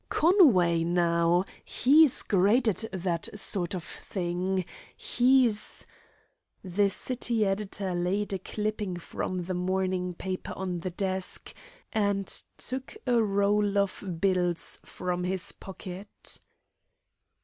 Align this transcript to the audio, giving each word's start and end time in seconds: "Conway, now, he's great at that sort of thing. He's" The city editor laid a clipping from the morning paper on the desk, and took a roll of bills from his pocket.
"Conway, 0.09 0.83
now, 0.83 1.45
he's 1.63 2.23
great 2.23 2.67
at 2.67 2.85
that 2.91 3.29
sort 3.39 3.75
of 3.75 3.83
thing. 3.83 4.65
He's" 4.97 5.85
The 6.79 6.89
city 6.89 7.45
editor 7.45 7.93
laid 7.93 8.33
a 8.33 8.39
clipping 8.39 8.97
from 8.97 9.37
the 9.37 9.53
morning 9.53 10.15
paper 10.15 10.53
on 10.55 10.79
the 10.79 10.89
desk, 10.89 11.53
and 11.93 12.25
took 12.57 12.97
a 13.05 13.21
roll 13.21 13.77
of 13.77 14.03
bills 14.19 14.79
from 14.83 15.23
his 15.23 15.51
pocket. 15.51 16.41